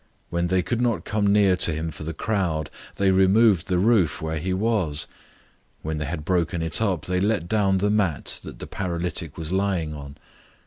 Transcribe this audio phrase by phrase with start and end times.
[0.01, 3.77] 002:004 When they could not come near to him for the crowd, they removed the
[3.77, 5.05] roof where he was.
[5.83, 9.51] When they had broken it up, they let down the mat that the paralytic was
[9.51, 10.17] lying on.